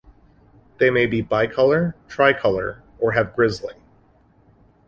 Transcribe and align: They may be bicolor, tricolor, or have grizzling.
They 0.79 0.89
may 0.89 1.05
be 1.05 1.21
bicolor, 1.21 1.93
tricolor, 2.07 2.81
or 2.97 3.11
have 3.11 3.35
grizzling. 3.35 3.79